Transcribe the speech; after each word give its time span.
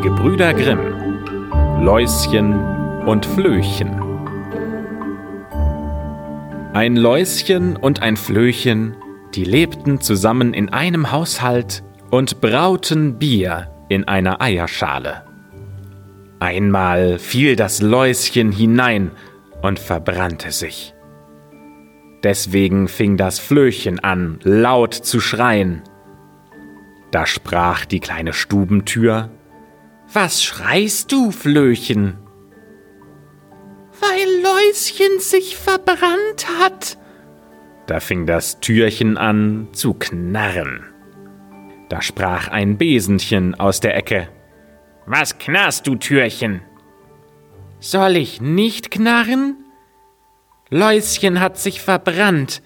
Gebrüder 0.00 0.54
Grimm 0.54 0.80
Läuschen 1.82 2.54
und 3.06 3.26
Flöchen 3.26 4.00
Ein 6.72 6.96
Läuschen 6.96 7.76
und 7.76 8.00
ein 8.00 8.16
Flöchen, 8.16 8.96
die 9.34 9.44
lebten 9.44 10.00
zusammen 10.00 10.54
in 10.54 10.70
einem 10.70 11.12
Haushalt 11.12 11.82
und 12.10 12.40
brauten 12.40 13.18
Bier 13.18 13.70
in 13.88 14.08
einer 14.08 14.40
Eierschale. 14.40 15.24
Einmal 16.40 17.18
fiel 17.18 17.56
das 17.56 17.82
Läuschen 17.82 18.52
hinein 18.52 19.10
und 19.60 19.78
verbrannte 19.78 20.52
sich. 20.52 20.94
Deswegen 22.22 22.88
fing 22.88 23.16
das 23.16 23.38
Flöchen 23.38 24.00
an, 24.00 24.38
laut 24.42 24.94
zu 24.94 25.20
schreien. 25.20 25.82
Da 27.10 27.26
sprach 27.26 27.84
die 27.84 28.00
kleine 28.00 28.32
Stubentür 28.32 29.30
Was 30.12 30.42
schreist 30.42 31.10
du, 31.10 31.30
Flöchen? 31.30 32.18
Weil 33.98 34.42
Läuschen 34.42 35.20
sich 35.20 35.56
verbrannt 35.56 36.46
hat. 36.58 36.98
Da 37.86 38.00
fing 38.00 38.26
das 38.26 38.60
Türchen 38.60 39.16
an 39.16 39.68
zu 39.72 39.94
knarren. 39.94 40.84
Da 41.88 42.02
sprach 42.02 42.48
ein 42.48 42.76
Besenchen 42.76 43.54
aus 43.54 43.80
der 43.80 43.96
Ecke 43.96 44.28
Was 45.06 45.38
knarrst 45.38 45.86
du, 45.86 45.96
Türchen? 45.96 46.60
Soll 47.80 48.16
ich 48.16 48.40
nicht 48.40 48.90
knarren? 48.90 49.56
Läuschen 50.68 51.40
hat 51.40 51.58
sich 51.58 51.80
verbrannt 51.80 52.62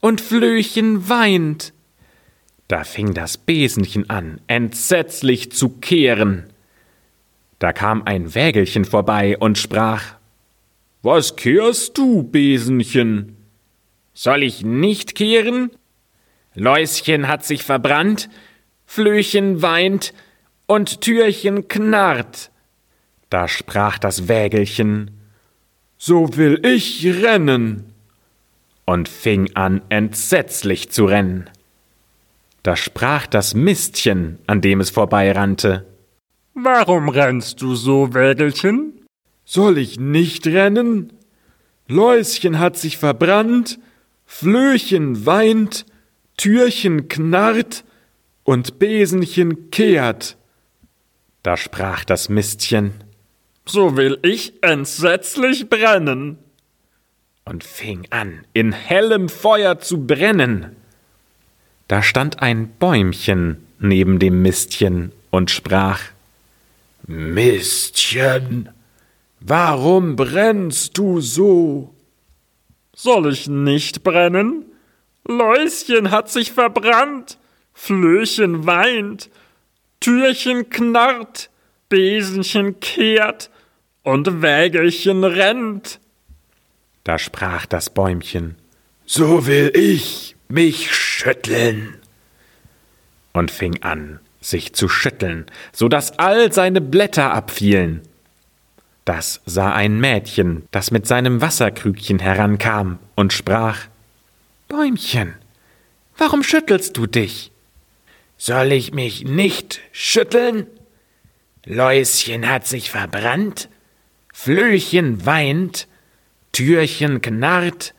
und 0.00 0.20
Flöchen 0.20 1.08
weint. 1.08 1.72
Da 2.68 2.84
fing 2.84 3.14
das 3.14 3.38
Besenchen 3.38 4.10
an, 4.10 4.40
entsetzlich 4.46 5.52
zu 5.52 5.68
kehren. 5.68 6.52
Da 7.58 7.72
kam 7.72 8.02
ein 8.04 8.34
Wägelchen 8.34 8.84
vorbei 8.84 9.36
und 9.38 9.58
sprach 9.58 10.16
Was 11.02 11.36
kehrst 11.36 11.96
du, 11.96 12.22
Besenchen? 12.22 13.36
Soll 14.12 14.42
ich 14.42 14.64
nicht 14.64 15.14
kehren? 15.14 15.70
Läuschen 16.54 17.28
hat 17.28 17.44
sich 17.44 17.62
verbrannt, 17.62 18.28
Flöchen 18.86 19.62
weint 19.62 20.14
und 20.66 21.00
Türchen 21.00 21.68
knarrt. 21.68 22.50
Da 23.30 23.48
sprach 23.48 23.98
das 23.98 24.28
Wägelchen 24.28 25.10
So 25.98 26.36
will 26.36 26.64
ich 26.64 27.06
rennen 27.22 27.92
und 28.84 29.08
fing 29.08 29.50
an 29.54 29.82
entsetzlich 29.88 30.90
zu 30.90 31.06
rennen. 31.06 31.50
Da 32.62 32.76
sprach 32.76 33.26
das 33.26 33.54
Mistchen, 33.54 34.38
an 34.46 34.60
dem 34.60 34.80
es 34.80 34.90
vorbeirannte. 34.90 35.86
Warum 36.58 37.10
rennst 37.10 37.60
du 37.60 37.74
so, 37.74 38.14
Wägelchen? 38.14 38.94
Soll 39.44 39.76
ich 39.76 40.00
nicht 40.00 40.46
rennen? 40.46 41.12
Läuschen 41.86 42.58
hat 42.58 42.78
sich 42.78 42.96
verbrannt, 42.96 43.78
Flöchen 44.24 45.26
weint, 45.26 45.84
Türchen 46.38 47.08
knarrt 47.08 47.84
und 48.42 48.78
Besenchen 48.78 49.70
kehrt. 49.70 50.38
Da 51.42 51.58
sprach 51.58 52.06
das 52.06 52.30
Mistchen. 52.30 53.04
So 53.66 53.98
will 53.98 54.18
ich 54.22 54.54
entsetzlich 54.62 55.68
brennen. 55.68 56.38
Und 57.44 57.64
fing 57.64 58.06
an, 58.08 58.46
in 58.54 58.72
hellem 58.72 59.28
Feuer 59.28 59.78
zu 59.78 60.06
brennen. 60.06 60.74
Da 61.86 62.02
stand 62.02 62.40
ein 62.40 62.70
Bäumchen 62.78 63.58
neben 63.78 64.18
dem 64.18 64.40
Mistchen 64.40 65.12
und 65.30 65.50
sprach 65.50 66.15
Mistchen, 67.06 68.70
warum 69.40 70.16
brennst 70.16 70.98
du 70.98 71.20
so? 71.20 71.94
Soll 72.94 73.32
ich 73.32 73.46
nicht 73.46 74.02
brennen? 74.02 74.64
Läuschen 75.24 76.10
hat 76.10 76.30
sich 76.30 76.52
verbrannt, 76.52 77.38
Flöchen 77.74 78.66
weint, 78.66 79.30
Türchen 80.00 80.70
knarrt, 80.70 81.50
Besenchen 81.88 82.80
kehrt 82.80 83.50
und 84.02 84.42
Wägelchen 84.42 85.24
rennt. 85.24 86.00
Da 87.04 87.18
sprach 87.18 87.66
das 87.66 87.90
Bäumchen 87.90 88.56
So 89.04 89.46
will 89.46 89.70
ich 89.74 90.36
mich 90.48 90.94
schütteln. 90.94 92.00
Und 93.32 93.50
fing 93.50 93.82
an, 93.82 94.20
sich 94.48 94.74
zu 94.74 94.88
schütteln, 94.88 95.46
so 95.72 95.88
dass 95.88 96.18
all 96.18 96.52
seine 96.52 96.80
Blätter 96.80 97.32
abfielen. 97.32 98.02
Das 99.04 99.40
sah 99.46 99.72
ein 99.72 100.00
Mädchen, 100.00 100.66
das 100.70 100.90
mit 100.90 101.06
seinem 101.06 101.40
Wasserkrügchen 101.40 102.18
herankam 102.18 102.98
und 103.14 103.32
sprach 103.32 103.86
Bäumchen, 104.68 105.34
warum 106.16 106.42
schüttelst 106.42 106.96
du 106.96 107.06
dich? 107.06 107.52
Soll 108.36 108.72
ich 108.72 108.92
mich 108.92 109.24
nicht 109.24 109.80
schütteln? 109.92 110.66
Läuschen 111.64 112.48
hat 112.48 112.66
sich 112.66 112.90
verbrannt, 112.90 113.68
Flöchen 114.32 115.24
weint, 115.24 115.88
Türchen 116.52 117.22
knarrt, 117.22 117.94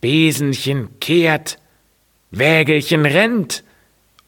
Besenchen 0.00 0.98
kehrt, 1.00 1.58
Wägelchen 2.30 3.04
rennt 3.04 3.64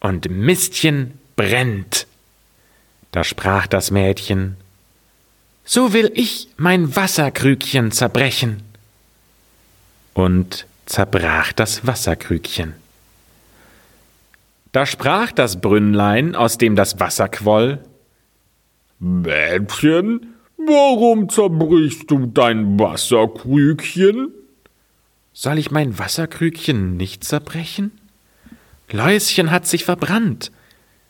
und 0.00 0.30
Mistchen 0.30 1.18
brennt. 1.36 2.06
Da 3.10 3.24
sprach 3.24 3.66
das 3.66 3.90
Mädchen, 3.90 4.56
so 5.64 5.92
will 5.92 6.10
ich 6.14 6.48
mein 6.56 6.96
Wasserkrügchen 6.96 7.92
zerbrechen. 7.92 8.62
Und 10.14 10.66
zerbrach 10.86 11.52
das 11.52 11.86
Wasserkrügchen. 11.86 12.74
Da 14.72 14.86
sprach 14.86 15.32
das 15.32 15.60
Brünnlein, 15.60 16.34
aus 16.34 16.58
dem 16.58 16.76
das 16.76 16.98
Wasser 16.98 17.28
quoll, 17.28 17.78
Mädchen, 18.98 20.34
warum 20.56 21.28
zerbrichst 21.28 22.10
du 22.10 22.26
dein 22.26 22.78
Wasserkrügchen? 22.78 24.32
Soll 25.32 25.58
ich 25.58 25.70
mein 25.70 25.98
Wasserkrügchen 25.98 26.96
nicht 26.96 27.24
zerbrechen? 27.24 27.90
Läuschen 28.90 29.50
hat 29.50 29.66
sich 29.66 29.84
verbrannt, 29.84 30.52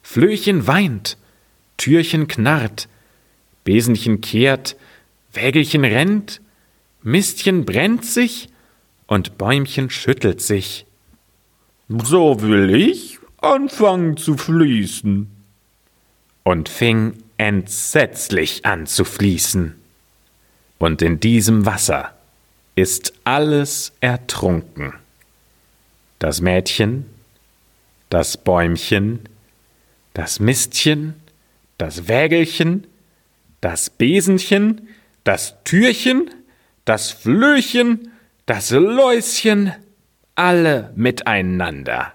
Flöchen 0.02 0.66
weint, 0.66 1.16
Türchen 1.76 2.28
knarrt, 2.28 2.88
Besenchen 3.64 4.20
kehrt, 4.20 4.76
Wägelchen 5.32 5.84
rennt, 5.84 6.40
Mistchen 7.02 7.64
brennt 7.64 8.04
sich 8.04 8.48
und 9.06 9.38
Bäumchen 9.38 9.90
schüttelt 9.90 10.40
sich. 10.40 10.86
So 11.88 12.40
will 12.42 12.74
ich 12.74 13.18
anfangen 13.38 14.16
zu 14.16 14.36
fließen. 14.36 15.28
Und 16.44 16.68
fing 16.68 17.22
entsetzlich 17.36 18.64
an 18.64 18.86
zu 18.86 19.04
fließen. 19.04 19.74
Und 20.78 21.02
in 21.02 21.20
diesem 21.20 21.66
Wasser 21.66 22.16
ist 22.74 23.12
alles 23.24 23.92
ertrunken. 24.00 24.94
Das 26.18 26.40
Mädchen, 26.40 27.06
das 28.10 28.36
Bäumchen, 28.36 29.20
das 30.14 30.40
Mistchen, 30.40 31.14
das 31.78 32.08
Wägelchen, 32.08 32.86
das 33.60 33.90
Besenchen, 33.90 34.88
das 35.24 35.56
Türchen, 35.64 36.30
das 36.84 37.10
Flöchen, 37.10 38.12
das 38.46 38.70
Läuschen, 38.70 39.72
alle 40.34 40.92
miteinander. 40.96 42.12